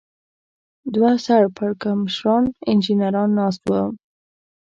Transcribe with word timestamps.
دوه 0.93 1.11
سر 1.25 1.41
پړکمشران 1.57 2.43
انجنیران 2.69 3.29
ناست 3.39 3.63
و. 3.69 3.71